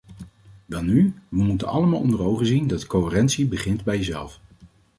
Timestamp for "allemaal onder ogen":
1.67-2.45